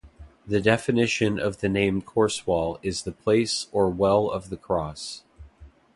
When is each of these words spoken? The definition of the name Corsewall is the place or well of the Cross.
The 0.47 0.59
definition 0.59 1.37
of 1.37 1.59
the 1.59 1.69
name 1.69 2.01
Corsewall 2.01 2.79
is 2.81 3.03
the 3.03 3.11
place 3.11 3.67
or 3.71 3.87
well 3.87 4.31
of 4.31 4.49
the 4.49 4.57
Cross. 4.57 5.21